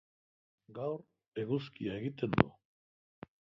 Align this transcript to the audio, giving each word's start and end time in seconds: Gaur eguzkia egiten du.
Gaur 0.77 1.43
eguzkia 1.43 1.99
egiten 1.99 2.35
du. 2.41 2.49